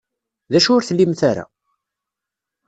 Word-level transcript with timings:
D 0.51 0.53
acu 0.57 0.71
ur 0.75 0.83
tlimt 0.83 1.21
ara? 1.29 1.45